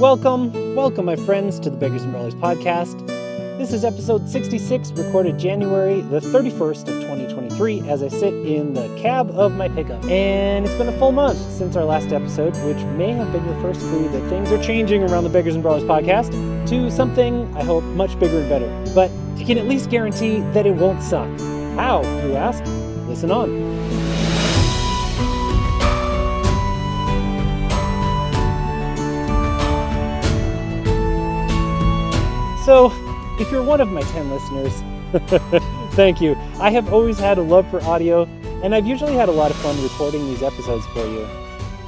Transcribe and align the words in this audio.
Welcome, 0.00 0.76
welcome, 0.76 1.06
my 1.06 1.16
friends, 1.16 1.58
to 1.58 1.70
the 1.70 1.76
Beggars 1.76 2.04
and 2.04 2.12
Brawlers 2.12 2.36
podcast. 2.36 3.04
This 3.58 3.72
is 3.72 3.84
episode 3.84 4.28
66, 4.28 4.92
recorded 4.92 5.40
January 5.40 6.02
the 6.02 6.20
31st 6.20 6.82
of 6.82 7.02
2023, 7.02 7.80
as 7.80 8.04
I 8.04 8.06
sit 8.06 8.32
in 8.32 8.74
the 8.74 8.86
cab 8.96 9.28
of 9.32 9.50
my 9.54 9.68
pickup. 9.68 10.04
And 10.04 10.64
it's 10.64 10.74
been 10.76 10.88
a 10.88 10.96
full 11.00 11.10
month 11.10 11.38
since 11.50 11.74
our 11.74 11.84
last 11.84 12.12
episode, 12.12 12.54
which 12.64 12.80
may 12.96 13.10
have 13.10 13.32
been 13.32 13.44
your 13.44 13.60
first 13.60 13.80
clue 13.80 14.08
that 14.10 14.28
things 14.28 14.52
are 14.52 14.62
changing 14.62 15.02
around 15.02 15.24
the 15.24 15.30
Beggars 15.30 15.54
and 15.54 15.64
Brawlers 15.64 15.82
podcast 15.82 16.30
to 16.68 16.92
something 16.92 17.52
I 17.56 17.64
hope 17.64 17.82
much 17.82 18.16
bigger 18.20 18.38
and 18.38 18.48
better. 18.48 18.94
But 18.94 19.10
I 19.36 19.42
can 19.42 19.58
at 19.58 19.66
least 19.66 19.90
guarantee 19.90 20.42
that 20.52 20.64
it 20.64 20.76
won't 20.76 21.02
suck. 21.02 21.28
How, 21.74 22.02
you 22.24 22.36
ask? 22.36 22.62
Listen 23.08 23.32
on. 23.32 23.77
So, 32.68 32.92
if 33.40 33.50
you're 33.50 33.62
one 33.62 33.80
of 33.80 33.88
my 33.88 34.02
10 34.02 34.30
listeners, 34.30 34.82
thank 35.94 36.20
you. 36.20 36.34
I 36.60 36.70
have 36.70 36.92
always 36.92 37.18
had 37.18 37.38
a 37.38 37.40
love 37.40 37.66
for 37.70 37.82
audio, 37.84 38.24
and 38.62 38.74
I've 38.74 38.86
usually 38.86 39.14
had 39.14 39.30
a 39.30 39.32
lot 39.32 39.50
of 39.50 39.56
fun 39.56 39.82
recording 39.82 40.26
these 40.26 40.42
episodes 40.42 40.84
for 40.88 41.00
you. 41.06 41.26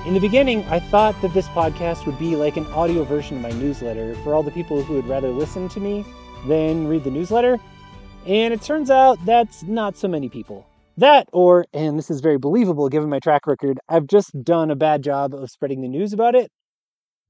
In 0.06 0.14
the 0.14 0.20
beginning, 0.20 0.64
I 0.70 0.80
thought 0.80 1.20
that 1.20 1.34
this 1.34 1.48
podcast 1.48 2.06
would 2.06 2.18
be 2.18 2.34
like 2.34 2.56
an 2.56 2.64
audio 2.68 3.04
version 3.04 3.36
of 3.36 3.42
my 3.42 3.50
newsletter 3.50 4.14
for 4.24 4.34
all 4.34 4.42
the 4.42 4.50
people 4.50 4.82
who 4.82 4.94
would 4.94 5.06
rather 5.06 5.28
listen 5.28 5.68
to 5.68 5.80
me 5.80 6.02
than 6.48 6.88
read 6.88 7.04
the 7.04 7.10
newsletter. 7.10 7.60
And 8.24 8.54
it 8.54 8.62
turns 8.62 8.90
out 8.90 9.18
that's 9.26 9.62
not 9.64 9.98
so 9.98 10.08
many 10.08 10.30
people. 10.30 10.66
That, 10.96 11.28
or, 11.34 11.66
and 11.74 11.98
this 11.98 12.10
is 12.10 12.22
very 12.22 12.38
believable 12.38 12.88
given 12.88 13.10
my 13.10 13.18
track 13.18 13.46
record, 13.46 13.78
I've 13.90 14.06
just 14.06 14.30
done 14.44 14.70
a 14.70 14.76
bad 14.76 15.02
job 15.02 15.34
of 15.34 15.50
spreading 15.50 15.82
the 15.82 15.88
news 15.88 16.14
about 16.14 16.34
it 16.34 16.50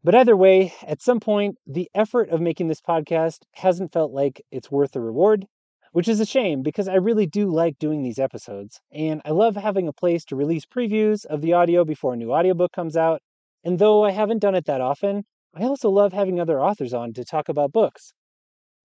but 0.03 0.15
either 0.15 0.37
way, 0.37 0.73
at 0.87 1.03
some 1.03 1.21
point, 1.21 1.57
the 1.67 1.91
effort 1.95 2.31
of 2.31 2.41
making 2.41 2.69
this 2.69 2.81
podcast 2.81 3.45
hasn't 3.53 3.93
felt 3.93 4.13
like 4.13 4.43
it's 4.51 4.71
worth 4.71 4.93
the 4.93 5.01
reward, 5.01 5.47
which 5.93 6.09
is 6.09 6.21
a 6.21 6.27
shame 6.27 6.63
because 6.63 6.89
I 6.89 6.95
really 6.95 7.27
do 7.27 7.51
like 7.51 7.79
doing 7.79 8.03
these 8.03 8.19
episodes. 8.19 8.81
And 8.93 9.21
I 9.25 9.31
love 9.31 9.57
having 9.57 9.89
a 9.89 9.93
place 9.93 10.25
to 10.27 10.37
release 10.37 10.65
previews 10.65 11.27
of 11.27 11.43
the 11.43 11.53
audio 11.53 11.85
before 11.85 12.15
a 12.15 12.17
new 12.17 12.33
audiobook 12.33 12.73
comes 12.73 12.97
out. 12.97 13.21
And 13.65 13.79
though 13.79 14.05
I 14.05 14.13
haven't 14.13 14.39
done 14.39 14.55
it 14.55 14.65
that 14.67 14.81
often, 14.81 15.25
I 15.55 15.65
also 15.65 15.91
love 15.91 16.13
having 16.13 16.41
other 16.41 16.63
authors 16.63 16.95
on 16.95 17.13
to 17.15 17.25
talk 17.25 17.49
about 17.49 17.73
books. 17.73 18.13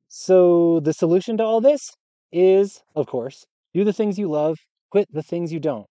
So 0.07 0.79
the 0.81 0.93
solution 0.93 1.37
to 1.37 1.43
all 1.43 1.61
this 1.61 1.91
is, 2.31 2.83
of 2.95 3.07
course, 3.07 3.45
do 3.73 3.83
the 3.83 3.93
things 3.93 4.19
you 4.19 4.27
love, 4.27 4.57
quit 4.89 5.07
the 5.11 5.23
things 5.23 5.53
you 5.53 5.59
don't, 5.59 5.87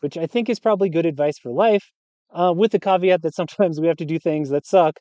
which 0.00 0.16
I 0.16 0.26
think 0.26 0.48
is 0.48 0.60
probably 0.60 0.88
good 0.88 1.06
advice 1.06 1.38
for 1.38 1.50
life 1.50 1.90
uh, 2.30 2.52
with 2.56 2.72
the 2.72 2.80
caveat 2.80 3.22
that 3.22 3.34
sometimes 3.34 3.80
we 3.80 3.86
have 3.86 3.96
to 3.96 4.04
do 4.04 4.18
things 4.18 4.50
that 4.50 4.66
suck 4.66 5.00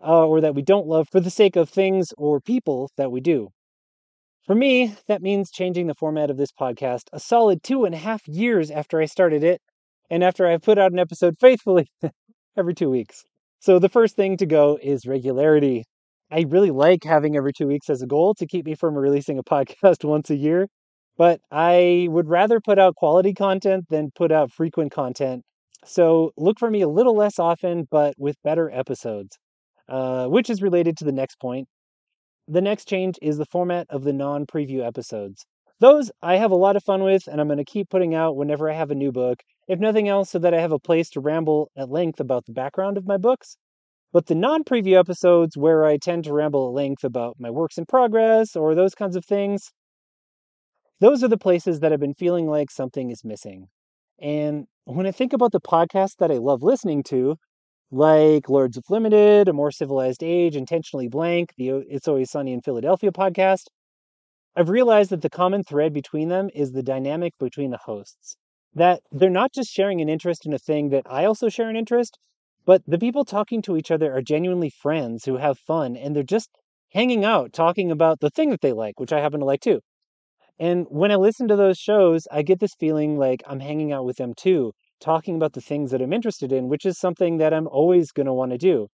uh, 0.00 0.26
or 0.26 0.40
that 0.40 0.54
we 0.54 0.62
don't 0.62 0.86
love 0.86 1.08
for 1.10 1.20
the 1.20 1.30
sake 1.30 1.56
of 1.56 1.68
things 1.68 2.12
or 2.18 2.40
people 2.40 2.90
that 2.96 3.10
we 3.10 3.20
do. 3.20 3.48
For 4.44 4.54
me, 4.54 4.94
that 5.08 5.22
means 5.22 5.50
changing 5.50 5.86
the 5.86 5.94
format 5.94 6.30
of 6.30 6.36
this 6.36 6.52
podcast 6.52 7.04
a 7.12 7.20
solid 7.20 7.62
two 7.62 7.84
and 7.84 7.94
a 7.94 7.98
half 7.98 8.26
years 8.28 8.70
after 8.70 9.00
I 9.00 9.06
started 9.06 9.42
it, 9.42 9.62
and 10.10 10.22
after 10.22 10.46
I've 10.46 10.62
put 10.62 10.78
out 10.78 10.92
an 10.92 10.98
episode 10.98 11.36
faithfully 11.40 11.88
every 12.56 12.74
two 12.74 12.90
weeks. 12.90 13.24
So 13.60 13.78
the 13.78 13.88
first 13.88 14.16
thing 14.16 14.36
to 14.36 14.46
go 14.46 14.78
is 14.82 15.06
regularity. 15.06 15.84
I 16.30 16.44
really 16.48 16.70
like 16.70 17.04
having 17.04 17.36
every 17.36 17.52
two 17.52 17.66
weeks 17.66 17.88
as 17.88 18.02
a 18.02 18.06
goal 18.06 18.34
to 18.34 18.46
keep 18.46 18.66
me 18.66 18.74
from 18.74 18.96
releasing 18.96 19.38
a 19.38 19.42
podcast 19.42 20.04
once 20.08 20.28
a 20.28 20.36
year, 20.36 20.68
but 21.16 21.40
I 21.50 22.08
would 22.10 22.28
rather 22.28 22.60
put 22.60 22.78
out 22.78 22.96
quality 22.96 23.32
content 23.32 23.86
than 23.88 24.10
put 24.14 24.30
out 24.30 24.52
frequent 24.52 24.92
content 24.92 25.42
so 25.84 26.32
look 26.36 26.58
for 26.58 26.70
me 26.70 26.82
a 26.82 26.88
little 26.88 27.16
less 27.16 27.38
often, 27.38 27.86
but 27.90 28.14
with 28.18 28.36
better 28.42 28.70
episodes, 28.70 29.38
uh, 29.88 30.26
which 30.26 30.50
is 30.50 30.62
related 30.62 30.96
to 30.98 31.04
the 31.04 31.12
next 31.12 31.38
point. 31.40 31.68
The 32.46 32.60
next 32.60 32.86
change 32.86 33.16
is 33.22 33.38
the 33.38 33.46
format 33.46 33.86
of 33.90 34.04
the 34.04 34.12
non 34.12 34.46
preview 34.46 34.86
episodes. 34.86 35.46
Those 35.80 36.10
I 36.22 36.36
have 36.36 36.50
a 36.50 36.56
lot 36.56 36.76
of 36.76 36.84
fun 36.84 37.02
with, 37.02 37.26
and 37.26 37.40
I'm 37.40 37.48
going 37.48 37.58
to 37.58 37.64
keep 37.64 37.90
putting 37.90 38.14
out 38.14 38.36
whenever 38.36 38.70
I 38.70 38.74
have 38.74 38.90
a 38.90 38.94
new 38.94 39.12
book, 39.12 39.42
if 39.66 39.78
nothing 39.78 40.08
else, 40.08 40.30
so 40.30 40.38
that 40.38 40.54
I 40.54 40.60
have 40.60 40.72
a 40.72 40.78
place 40.78 41.10
to 41.10 41.20
ramble 41.20 41.70
at 41.76 41.90
length 41.90 42.20
about 42.20 42.46
the 42.46 42.52
background 42.52 42.96
of 42.96 43.06
my 43.06 43.16
books. 43.16 43.56
But 44.12 44.26
the 44.26 44.34
non 44.34 44.62
preview 44.62 44.98
episodes, 44.98 45.56
where 45.56 45.84
I 45.84 45.96
tend 45.96 46.24
to 46.24 46.32
ramble 46.32 46.68
at 46.68 46.74
length 46.74 47.02
about 47.02 47.36
my 47.38 47.50
works 47.50 47.78
in 47.78 47.86
progress 47.86 48.54
or 48.54 48.74
those 48.74 48.94
kinds 48.94 49.16
of 49.16 49.24
things, 49.24 49.72
those 51.00 51.24
are 51.24 51.28
the 51.28 51.36
places 51.36 51.80
that 51.80 51.92
I've 51.92 52.00
been 52.00 52.14
feeling 52.14 52.46
like 52.46 52.70
something 52.70 53.10
is 53.10 53.24
missing. 53.24 53.68
And 54.20 54.66
when 54.84 55.06
I 55.06 55.10
think 55.12 55.32
about 55.32 55.52
the 55.52 55.60
podcasts 55.60 56.16
that 56.18 56.30
I 56.30 56.36
love 56.36 56.62
listening 56.62 57.02
to, 57.04 57.36
like 57.90 58.48
Lords 58.48 58.76
of 58.76 58.84
Limited, 58.90 59.48
A 59.48 59.52
More 59.52 59.70
Civilized 59.70 60.22
Age, 60.22 60.56
Intentionally 60.56 61.08
Blank, 61.08 61.54
the 61.56 61.70
It's 61.88 62.08
Always 62.08 62.30
Sunny 62.30 62.52
in 62.52 62.62
Philadelphia 62.62 63.12
podcast, 63.12 63.66
I've 64.56 64.68
realized 64.68 65.10
that 65.10 65.22
the 65.22 65.30
common 65.30 65.64
thread 65.64 65.92
between 65.92 66.28
them 66.28 66.50
is 66.54 66.72
the 66.72 66.82
dynamic 66.82 67.34
between 67.38 67.70
the 67.70 67.78
hosts. 67.78 68.36
That 68.74 69.02
they're 69.12 69.30
not 69.30 69.52
just 69.52 69.70
sharing 69.70 70.00
an 70.00 70.08
interest 70.08 70.46
in 70.46 70.52
a 70.52 70.58
thing 70.58 70.90
that 70.90 71.06
I 71.06 71.24
also 71.24 71.48
share 71.48 71.68
an 71.70 71.76
interest, 71.76 72.18
but 72.64 72.82
the 72.86 72.98
people 72.98 73.24
talking 73.24 73.62
to 73.62 73.76
each 73.76 73.90
other 73.90 74.12
are 74.12 74.22
genuinely 74.22 74.70
friends 74.70 75.24
who 75.24 75.36
have 75.36 75.58
fun 75.58 75.96
and 75.96 76.16
they're 76.16 76.22
just 76.24 76.50
hanging 76.90 77.24
out 77.24 77.52
talking 77.52 77.90
about 77.90 78.20
the 78.20 78.30
thing 78.30 78.50
that 78.50 78.60
they 78.60 78.72
like, 78.72 79.00
which 79.00 79.12
I 79.12 79.20
happen 79.20 79.40
to 79.40 79.46
like 79.46 79.60
too. 79.60 79.80
And 80.58 80.86
when 80.88 81.10
I 81.10 81.16
listen 81.16 81.48
to 81.48 81.56
those 81.56 81.78
shows, 81.78 82.28
I 82.30 82.42
get 82.42 82.60
this 82.60 82.74
feeling 82.78 83.18
like 83.18 83.42
I'm 83.46 83.60
hanging 83.60 83.92
out 83.92 84.04
with 84.04 84.16
them 84.16 84.34
too, 84.36 84.72
talking 85.00 85.34
about 85.34 85.52
the 85.52 85.60
things 85.60 85.90
that 85.90 86.00
I'm 86.00 86.12
interested 86.12 86.52
in, 86.52 86.68
which 86.68 86.86
is 86.86 86.98
something 86.98 87.38
that 87.38 87.52
I'm 87.52 87.66
always 87.66 88.12
going 88.12 88.26
to 88.26 88.32
want 88.32 88.52
to 88.52 88.58
do. 88.58 88.88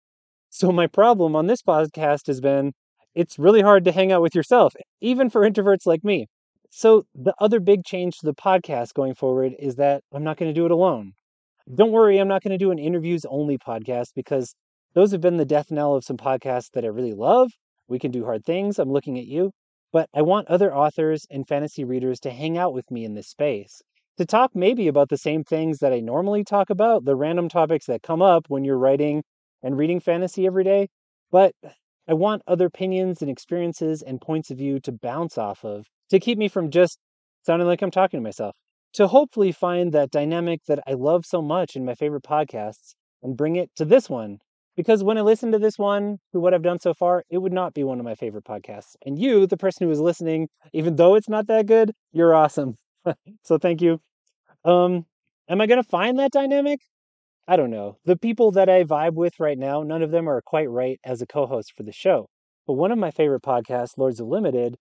So, 0.49 0.73
my 0.73 0.87
problem 0.87 1.37
on 1.37 1.47
this 1.47 1.63
podcast 1.63 2.27
has 2.27 2.41
been 2.41 2.73
it's 3.15 3.39
really 3.39 3.61
hard 3.61 3.85
to 3.85 3.93
hang 3.93 4.11
out 4.13 4.23
with 4.23 4.35
yourself, 4.35 4.75
even 5.01 5.29
for 5.31 5.49
introverts 5.49 5.87
like 5.87 6.03
me. 6.03 6.27
So, 6.71 7.05
the 7.15 7.35
other 7.39 7.61
big 7.61 7.85
change 7.85 8.19
to 8.19 8.27
the 8.27 8.35
podcast 8.35 8.95
going 8.95 9.15
forward 9.15 9.55
is 9.59 9.77
that 9.77 10.03
I'm 10.13 10.25
not 10.25 10.39
going 10.39 10.53
to 10.53 10.59
do 10.59 10.65
it 10.65 10.71
alone. 10.71 11.13
Don't 11.75 11.93
worry, 11.93 12.19
I'm 12.19 12.29
not 12.29 12.43
going 12.43 12.53
to 12.53 12.59
do 12.59 12.71
an 12.71 12.79
interviews 12.79 13.25
only 13.29 13.59
podcast 13.59 14.09
because 14.15 14.55
those 14.95 15.13
have 15.13 15.21
been 15.21 15.37
the 15.37 15.45
death 15.45 15.71
knell 15.71 15.95
of 15.95 16.05
some 16.05 16.17
podcasts 16.17 16.71
that 16.73 16.85
I 16.85 16.89
really 16.89 17.15
love. 17.15 17.51
We 17.87 17.99
can 17.99 18.11
do 18.11 18.25
hard 18.25 18.45
things. 18.45 18.79
I'm 18.79 18.91
looking 18.91 19.19
at 19.19 19.27
you. 19.27 19.53
But 19.93 20.09
I 20.15 20.23
want 20.23 20.49
other 20.49 20.75
authors 20.75 21.27
and 21.31 21.47
fantasy 21.47 21.85
readers 21.85 22.21
to 22.21 22.31
hang 22.31 22.57
out 22.57 22.73
with 22.73 22.91
me 22.91 23.05
in 23.05 23.15
this 23.15 23.29
space, 23.29 23.83
to 24.19 24.25
talk 24.25 24.55
maybe 24.55 24.87
about 24.87 25.09
the 25.09 25.17
same 25.17 25.43
things 25.43 25.79
that 25.79 25.93
I 25.93 26.01
normally 26.01 26.45
talk 26.45 26.71
about, 26.71 27.05
the 27.05 27.17
random 27.17 27.49
topics 27.49 27.87
that 27.87 28.03
come 28.03 28.23
up 28.23 28.47
when 28.49 28.65
you're 28.65 28.79
writing 28.79 29.25
and 29.63 29.77
reading 29.77 29.99
fantasy 29.99 30.47
every 30.47 30.65
day. 30.65 30.89
But 31.31 31.55
I 32.09 32.15
want 32.15 32.43
other 32.47 32.67
opinions 32.67 33.23
and 33.23 33.31
experiences 33.31 34.03
and 34.03 34.21
points 34.21 34.51
of 34.51 34.59
view 34.59 34.81
to 34.81 34.93
bounce 34.93 35.39
off 35.39 35.65
of, 35.65 35.87
to 36.11 36.21
keep 36.21 36.39
me 36.39 36.49
from 36.49 36.71
just 36.71 36.99
sounding 37.43 37.67
like 37.67 37.83
I'm 37.83 37.91
talking 37.91 38.19
to 38.19 38.25
myself, 38.25 38.55
to 38.95 39.09
hopefully 39.09 39.53
find 39.53 39.93
that 39.93 40.11
dynamic 40.11 40.61
that 40.67 40.81
I 40.87 40.93
love 40.93 41.25
so 41.25 41.41
much 41.43 41.77
in 41.77 41.85
my 41.85 41.95
favorite 41.95 42.25
podcasts 42.25 42.95
and 43.23 43.37
bring 43.37 43.57
it 43.57 43.71
to 43.77 43.85
this 43.85 44.09
one 44.09 44.39
because 44.81 45.05
when 45.05 45.19
I 45.19 45.21
listen 45.21 45.53
to 45.53 45.59
this 45.59 45.79
one, 45.79 46.21
to 46.33 46.41
what 46.41 46.55
I've 46.55 46.63
done 46.63 46.81
so 46.81 46.95
far, 46.95 47.23
it 47.29 47.37
would 47.37 47.53
not 47.53 47.75
be 47.75 47.85
one 47.85 47.99
of 47.99 48.05
my 48.07 48.15
favorite 48.15 48.47
podcasts. 48.47 48.97
And 49.05 49.19
you, 49.19 49.47
the 49.47 49.59
person 49.59 49.87
who 49.87 49.93
is 49.93 50.01
listening, 50.01 50.49
even 50.73 50.97
though 50.97 51.17
it's 51.17 51.29
not 51.29 51.49
that 51.49 51.67
good, 51.67 51.93
you're 52.13 52.35
awesome. 52.35 52.79
so 53.45 53.59
thank 53.59 53.83
you. 53.83 54.01
Um, 54.65 55.05
am 55.51 55.61
I 55.61 55.67
going 55.67 55.83
to 55.83 55.87
find 55.87 56.19
that 56.19 56.33
dynamic? 56.33 56.81
I 57.47 57.57
don't 57.57 57.71
know. 57.71 57.99
The 58.07 58.17
people 58.17 58.53
that 58.53 58.71
I 58.71 58.85
vibe 58.85 59.13
with 59.13 59.39
right 59.39 59.59
now, 59.59 59.83
none 59.83 60.01
of 60.01 60.13
them 60.13 60.27
are 60.27 60.41
quite 60.41 60.71
right 60.71 60.99
as 61.05 61.21
a 61.21 61.27
co 61.27 61.45
host 61.45 61.75
for 61.77 61.83
the 61.83 61.93
show. 61.93 62.31
But 62.67 62.73
one 62.73 62.91
of 62.91 62.97
my 62.97 63.11
favorite 63.11 63.43
podcasts, 63.43 63.99
Lords 63.99 64.19
of 64.19 64.29
Limited, 64.29 64.77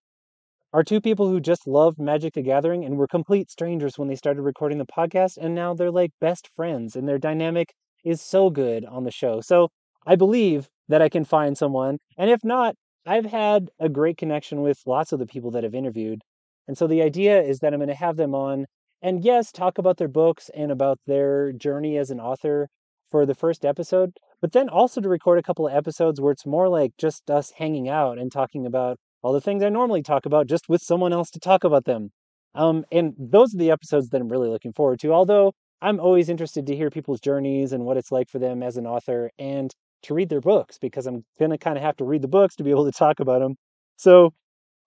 are 0.71 0.85
two 0.85 1.01
people 1.01 1.27
who 1.27 1.41
just 1.41 1.67
loved 1.67 1.99
Magic 1.99 2.35
the 2.35 2.41
Gathering 2.41 2.85
and 2.85 2.97
were 2.97 3.05
complete 3.05 3.51
strangers 3.51 3.97
when 3.97 4.07
they 4.07 4.15
started 4.15 4.43
recording 4.43 4.77
the 4.77 4.85
podcast. 4.85 5.35
And 5.35 5.53
now 5.53 5.73
they're 5.73 5.91
like 5.91 6.11
best 6.21 6.49
friends, 6.55 6.95
and 6.95 7.05
their 7.05 7.17
dynamic 7.17 7.73
is 8.05 8.21
so 8.21 8.49
good 8.49 8.85
on 8.85 9.03
the 9.03 9.11
show. 9.11 9.41
So 9.41 9.67
I 10.09 10.15
believe 10.15 10.69
that 10.87 11.03
I 11.03 11.09
can 11.09 11.23
find 11.23 11.55
someone. 11.55 11.99
And 12.17 12.31
if 12.31 12.43
not, 12.43 12.73
I've 13.05 13.27
had 13.27 13.69
a 13.79 13.89
great 13.89 14.17
connection 14.17 14.61
with 14.61 14.79
lots 14.87 15.11
of 15.11 15.19
the 15.19 15.27
people 15.27 15.51
that 15.51 15.63
I've 15.63 15.75
interviewed. 15.75 16.21
And 16.67 16.75
so 16.75 16.87
the 16.87 17.03
idea 17.03 17.39
is 17.39 17.59
that 17.59 17.73
I'm 17.73 17.79
going 17.79 17.89
to 17.89 17.93
have 17.93 18.17
them 18.17 18.33
on 18.33 18.65
and 19.03 19.23
yes, 19.23 19.51
talk 19.51 19.77
about 19.77 19.97
their 19.97 20.07
books 20.07 20.49
and 20.55 20.71
about 20.71 20.97
their 21.05 21.51
journey 21.51 21.95
as 21.95 22.09
an 22.09 22.19
author 22.19 22.69
for 23.11 23.27
the 23.27 23.35
first 23.35 23.63
episode, 23.63 24.13
but 24.41 24.51
then 24.51 24.67
also 24.67 24.99
to 24.99 25.07
record 25.07 25.37
a 25.37 25.43
couple 25.43 25.67
of 25.67 25.75
episodes 25.75 26.19
where 26.19 26.31
it's 26.31 26.45
more 26.45 26.67
like 26.69 26.91
just 26.97 27.29
us 27.29 27.51
hanging 27.57 27.87
out 27.87 28.17
and 28.17 28.31
talking 28.31 28.65
about 28.65 28.97
all 29.21 29.31
the 29.31 29.39
things 29.39 29.61
I 29.61 29.69
normally 29.69 30.01
talk 30.01 30.25
about 30.25 30.47
just 30.47 30.67
with 30.67 30.81
someone 30.81 31.13
else 31.13 31.29
to 31.31 31.39
talk 31.39 31.63
about 31.63 31.85
them. 31.85 32.09
Um, 32.55 32.83
and 32.91 33.13
those 33.19 33.53
are 33.53 33.59
the 33.59 33.69
episodes 33.69 34.09
that 34.09 34.21
I'm 34.21 34.29
really 34.29 34.49
looking 34.49 34.73
forward 34.73 34.99
to. 35.01 35.13
Although 35.13 35.53
I'm 35.81 35.99
always 35.99 36.29
interested 36.29 36.65
to 36.65 36.75
hear 36.75 36.89
people's 36.89 37.21
journeys 37.21 37.73
and 37.73 37.85
what 37.85 37.97
it's 37.97 38.11
like 38.11 38.27
for 38.27 38.39
them 38.39 38.63
as 38.63 38.75
an 38.75 38.87
author. 38.87 39.29
And 39.37 39.71
to 40.03 40.13
read 40.13 40.29
their 40.29 40.41
books 40.41 40.77
because 40.77 41.05
I'm 41.07 41.23
going 41.37 41.51
to 41.51 41.57
kind 41.57 41.77
of 41.77 41.83
have 41.83 41.97
to 41.97 42.05
read 42.05 42.21
the 42.21 42.27
books 42.27 42.55
to 42.57 42.63
be 42.63 42.71
able 42.71 42.85
to 42.85 42.91
talk 42.91 43.19
about 43.19 43.39
them. 43.39 43.55
So 43.97 44.33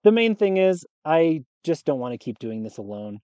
the 0.04 0.12
main 0.12 0.34
thing 0.34 0.56
is, 0.56 0.84
I 1.04 1.42
just 1.64 1.84
don't 1.84 2.00
want 2.00 2.12
to 2.12 2.18
keep 2.18 2.38
doing 2.38 2.62
this 2.62 2.78
alone. 2.78 3.20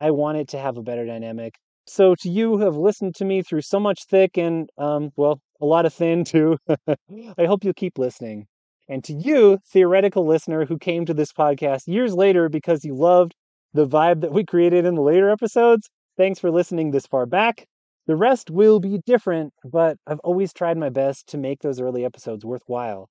I 0.00 0.10
want 0.10 0.38
it 0.38 0.48
to 0.48 0.58
have 0.58 0.76
a 0.76 0.82
better 0.82 1.06
dynamic. 1.06 1.54
So, 1.86 2.14
to 2.20 2.30
you 2.30 2.56
who 2.56 2.64
have 2.64 2.76
listened 2.76 3.16
to 3.16 3.24
me 3.24 3.42
through 3.42 3.62
so 3.62 3.80
much 3.80 4.04
thick 4.08 4.38
and, 4.38 4.70
um, 4.78 5.10
well, 5.16 5.40
a 5.60 5.66
lot 5.66 5.84
of 5.84 5.92
thin 5.92 6.24
too, 6.24 6.56
I 6.88 7.44
hope 7.46 7.64
you'll 7.64 7.74
keep 7.74 7.98
listening. 7.98 8.46
And 8.88 9.02
to 9.04 9.12
you, 9.12 9.58
theoretical 9.72 10.26
listener 10.26 10.64
who 10.64 10.78
came 10.78 11.06
to 11.06 11.14
this 11.14 11.32
podcast 11.32 11.82
years 11.86 12.14
later 12.14 12.48
because 12.48 12.84
you 12.84 12.94
loved 12.94 13.34
the 13.74 13.86
vibe 13.86 14.20
that 14.20 14.32
we 14.32 14.44
created 14.44 14.84
in 14.84 14.94
the 14.94 15.02
later 15.02 15.30
episodes, 15.30 15.88
thanks 16.16 16.38
for 16.38 16.50
listening 16.50 16.90
this 16.90 17.06
far 17.06 17.26
back. 17.26 17.66
The 18.06 18.16
rest 18.16 18.50
will 18.50 18.80
be 18.80 18.98
different, 18.98 19.54
but 19.64 19.96
I've 20.06 20.20
always 20.20 20.52
tried 20.52 20.76
my 20.76 20.88
best 20.88 21.28
to 21.28 21.38
make 21.38 21.60
those 21.60 21.80
early 21.80 22.04
episodes 22.04 22.44
worthwhile. 22.44 23.08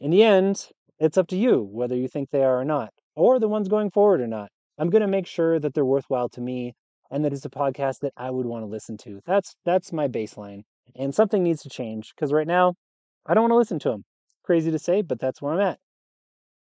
In 0.00 0.10
the 0.10 0.22
end, 0.22 0.68
it's 0.98 1.18
up 1.18 1.26
to 1.28 1.36
you 1.36 1.62
whether 1.62 1.94
you 1.94 2.08
think 2.08 2.30
they 2.30 2.42
are 2.42 2.60
or 2.60 2.64
not, 2.64 2.92
or 3.14 3.38
the 3.38 3.48
ones 3.48 3.68
going 3.68 3.90
forward 3.90 4.20
or 4.20 4.26
not. 4.26 4.50
I'm 4.78 4.88
going 4.88 5.02
to 5.02 5.08
make 5.08 5.26
sure 5.26 5.58
that 5.60 5.74
they're 5.74 5.84
worthwhile 5.84 6.30
to 6.30 6.40
me 6.40 6.74
and 7.10 7.24
that 7.24 7.32
it's 7.34 7.44
a 7.44 7.50
podcast 7.50 7.98
that 8.00 8.14
I 8.16 8.30
would 8.30 8.46
want 8.46 8.62
to 8.62 8.66
listen 8.66 8.96
to. 8.98 9.20
That's 9.26 9.54
that's 9.64 9.92
my 9.92 10.08
baseline. 10.08 10.62
And 10.96 11.14
something 11.14 11.42
needs 11.42 11.62
to 11.62 11.68
change 11.68 12.14
because 12.14 12.32
right 12.32 12.46
now 12.46 12.74
I 13.26 13.34
don't 13.34 13.42
want 13.42 13.52
to 13.52 13.56
listen 13.56 13.78
to 13.80 13.90
them. 13.90 14.04
Crazy 14.44 14.70
to 14.70 14.78
say, 14.78 15.02
but 15.02 15.20
that's 15.20 15.42
where 15.42 15.52
I'm 15.52 15.60
at. 15.60 15.78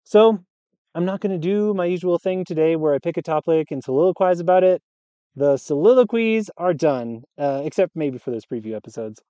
So, 0.05 0.39
I'm 0.93 1.05
not 1.05 1.19
going 1.19 1.33
to 1.33 1.37
do 1.37 1.73
my 1.73 1.85
usual 1.85 2.17
thing 2.19 2.45
today 2.45 2.77
where 2.77 2.93
I 2.93 2.99
pick 2.99 3.17
a 3.17 3.21
topic 3.21 3.67
and 3.71 3.83
soliloquize 3.83 4.39
about 4.39 4.63
it. 4.63 4.81
The 5.35 5.57
soliloquies 5.57 6.49
are 6.57 6.73
done, 6.73 7.23
uh, 7.37 7.61
except 7.63 7.95
maybe 7.95 8.17
for 8.17 8.31
those 8.31 8.45
preview 8.45 8.75
episodes. 8.75 9.21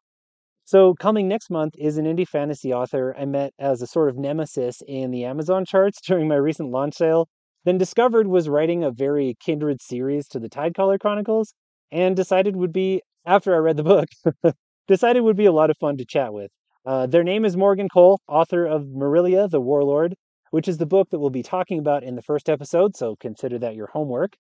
So, 0.66 0.94
coming 0.96 1.28
next 1.28 1.50
month 1.50 1.76
is 1.78 1.98
an 1.98 2.06
indie 2.06 2.28
fantasy 2.28 2.74
author 2.74 3.16
I 3.18 3.26
met 3.26 3.54
as 3.60 3.82
a 3.82 3.88
sort 3.88 4.10
of 4.10 4.18
nemesis 4.18 4.82
in 4.88 5.12
the 5.12 5.26
Amazon 5.26 5.66
charts 5.66 6.02
during 6.06 6.28
my 6.28 6.36
recent 6.36 6.72
launch 6.72 6.96
sale 6.96 7.28
then 7.66 7.78
discovered 7.80 8.28
was 8.28 8.48
writing 8.48 8.84
a 8.84 8.92
very 8.92 9.36
kindred 9.44 9.82
series 9.82 10.28
to 10.30 10.40
the 10.40 10.50
Tidecaller 10.50 11.00
Chronicles, 11.00 11.54
and 11.92 12.16
decided 12.16 12.56
would 12.56 12.72
be, 12.72 13.02
after 13.26 13.54
I 13.54 13.58
read 13.58 13.78
the 13.78 13.84
book, 13.84 14.08
decided 14.88 15.22
would 15.22 15.36
be 15.36 15.46
a 15.46 15.52
lot 15.52 15.72
of 15.72 15.78
fun 15.78 15.98
to 15.98 16.06
chat 16.06 16.32
with. 16.32 16.52
Uh, 16.86 17.08
their 17.08 17.24
name 17.24 17.44
is 17.44 17.58
Morgan 17.58 17.90
Cole, 17.90 18.20
author 18.28 18.66
of 18.66 18.86
Marilia 18.94 19.48
the 19.48 19.60
Warlord, 19.60 20.16
which 20.52 20.68
is 20.68 20.78
the 20.78 20.86
book 20.86 21.10
that 21.10 21.20
we'll 21.20 21.32
be 21.32 21.42
talking 21.44 21.80
about 21.80 22.04
in 22.04 22.16
the 22.16 22.22
first 22.22 22.50
episode, 22.50 22.96
so 22.96 23.16
consider 23.16 23.58
that 23.58 23.76
your 23.76 23.88
homework. 23.88 24.34